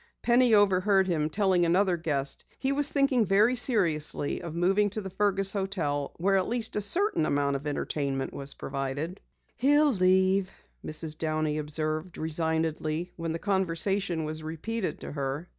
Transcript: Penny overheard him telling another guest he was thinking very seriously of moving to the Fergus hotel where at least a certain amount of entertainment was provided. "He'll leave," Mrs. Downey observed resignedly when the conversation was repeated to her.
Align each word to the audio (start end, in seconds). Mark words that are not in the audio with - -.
Penny 0.23 0.55
overheard 0.55 1.05
him 1.05 1.29
telling 1.29 1.63
another 1.63 1.95
guest 1.95 2.43
he 2.57 2.71
was 2.71 2.89
thinking 2.89 3.23
very 3.23 3.55
seriously 3.55 4.41
of 4.41 4.55
moving 4.55 4.89
to 4.89 4.99
the 5.01 5.11
Fergus 5.11 5.53
hotel 5.53 6.13
where 6.17 6.37
at 6.37 6.47
least 6.47 6.75
a 6.75 6.81
certain 6.81 7.23
amount 7.23 7.55
of 7.55 7.67
entertainment 7.67 8.33
was 8.33 8.55
provided. 8.55 9.19
"He'll 9.57 9.93
leave," 9.93 10.51
Mrs. 10.83 11.15
Downey 11.19 11.59
observed 11.59 12.17
resignedly 12.17 13.11
when 13.15 13.31
the 13.31 13.37
conversation 13.37 14.23
was 14.23 14.41
repeated 14.41 14.99
to 15.01 15.11
her. 15.11 15.47